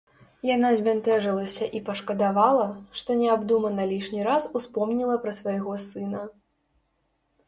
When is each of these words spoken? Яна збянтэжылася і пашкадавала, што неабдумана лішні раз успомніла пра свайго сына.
Яна 0.49 0.69
збянтэжылася 0.77 1.65
і 1.79 1.81
пашкадавала, 1.89 2.65
што 3.01 3.17
неабдумана 3.19 3.85
лішні 3.91 4.21
раз 4.29 4.47
успомніла 4.61 5.19
пра 5.27 5.35
свайго 5.41 5.77
сына. 5.85 6.23